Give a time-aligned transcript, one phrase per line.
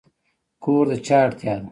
[0.63, 1.67] کور د چا اړتیا ده؟